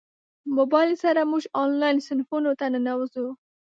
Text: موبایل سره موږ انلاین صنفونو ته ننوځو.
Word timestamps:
موبایل 0.57 0.91
سره 1.03 1.21
موږ 1.31 1.43
انلاین 1.63 1.97
صنفونو 2.07 2.51
ته 2.59 2.65
ننوځو. 2.73 3.27